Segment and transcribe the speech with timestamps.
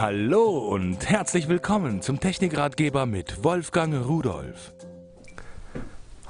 [0.00, 4.72] Hallo und herzlich willkommen zum Technikratgeber mit Wolfgang Rudolf.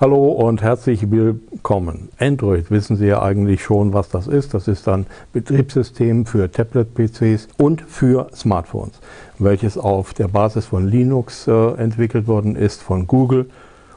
[0.00, 2.08] Hallo und herzlich willkommen.
[2.18, 4.54] Android wissen Sie ja eigentlich schon, was das ist.
[4.54, 5.04] Das ist ein
[5.34, 9.00] Betriebssystem für Tablet-PCs und für Smartphones,
[9.38, 13.50] welches auf der Basis von Linux äh, entwickelt worden ist von Google.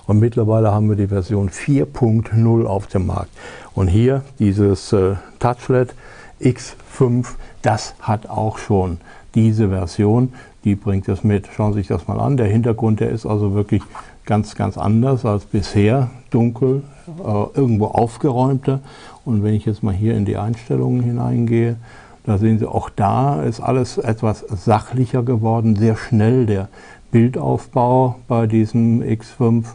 [0.05, 3.31] Und mittlerweile haben wir die Version 4.0 auf dem Markt.
[3.73, 5.95] Und hier dieses äh, Touchlet
[6.41, 7.27] X5,
[7.61, 8.97] das hat auch schon
[9.36, 11.48] diese Version, die bringt es mit.
[11.55, 12.38] Schauen Sie sich das mal an.
[12.38, 13.81] Der Hintergrund, der ist also wirklich
[14.26, 16.09] ganz, ganz anders als bisher.
[16.30, 16.84] Dunkel,
[17.20, 18.80] äh, irgendwo aufgeräumter.
[19.25, 21.77] Und wenn ich jetzt mal hier in die Einstellungen hineingehe,
[22.23, 26.70] da sehen Sie, auch da ist alles etwas sachlicher geworden, sehr schnell der
[27.11, 29.66] Bildaufbau bei diesem X5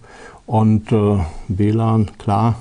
[0.47, 2.55] und äh, WLAN, klar,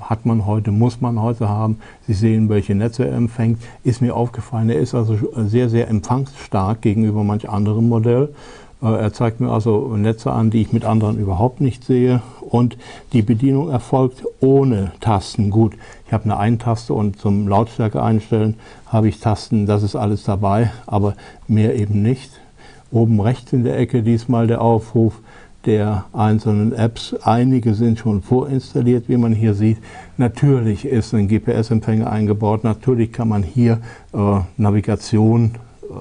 [0.00, 1.78] hat man heute, muss man heute haben.
[2.06, 3.60] Sie sehen, welche Netze er empfängt.
[3.84, 8.34] Ist mir aufgefallen, er ist also sehr, sehr empfangsstark gegenüber manch anderem Modell.
[8.82, 12.22] Äh, er zeigt mir also Netze an, die ich mit anderen überhaupt nicht sehe.
[12.40, 12.76] Und
[13.12, 15.50] die Bedienung erfolgt ohne Tasten.
[15.50, 15.74] Gut,
[16.06, 18.54] ich habe eine Eintaste und zum Lautstärke einstellen
[18.86, 21.14] habe ich Tasten, das ist alles dabei, aber
[21.46, 22.30] mehr eben nicht.
[22.90, 25.20] Oben rechts in der Ecke diesmal der Aufruf
[25.66, 27.14] der einzelnen Apps.
[27.22, 29.78] Einige sind schon vorinstalliert, wie man hier sieht.
[30.16, 32.64] Natürlich ist ein GPS-Empfänger eingebaut.
[32.64, 33.80] Natürlich kann man hier
[34.12, 35.52] äh, Navigation,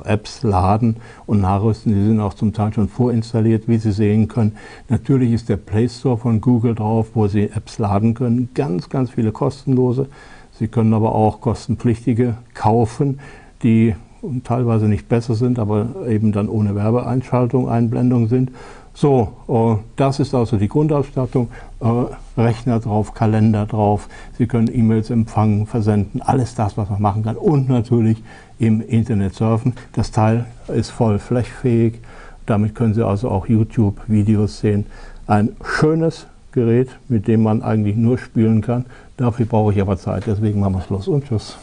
[0.05, 1.93] äh, Apps laden und nachrüsten.
[1.93, 4.55] Die sind auch zum Teil schon vorinstalliert, wie Sie sehen können.
[4.89, 8.49] Natürlich ist der Play Store von Google drauf, wo Sie Apps laden können.
[8.53, 10.07] Ganz, ganz viele kostenlose.
[10.53, 13.19] Sie können aber auch kostenpflichtige kaufen,
[13.63, 13.95] die
[14.43, 18.51] teilweise nicht besser sind, aber eben dann ohne Werbeeinschaltung, Einblendung sind.
[18.99, 21.49] So, äh, das ist also die Grundausstattung.
[21.81, 24.09] Äh, Rechner drauf, Kalender drauf.
[24.39, 27.35] Sie können E-Mails empfangen, versenden, alles das, was man machen kann.
[27.35, 28.23] Und natürlich
[28.57, 29.73] im Internet surfen.
[29.93, 31.99] Das Teil ist voll flashfähig.
[32.47, 34.87] Damit können Sie also auch YouTube-Videos sehen.
[35.27, 38.85] Ein schönes Gerät, mit dem man eigentlich nur spielen kann.
[39.15, 40.23] Dafür brauche ich aber Zeit.
[40.25, 41.55] Deswegen machen wir Schluss und Tschüss.